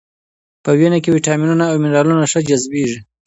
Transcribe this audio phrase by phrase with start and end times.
[0.63, 2.99] په وینه کې ویټامینونه او منرالونه ښه جذبېږي.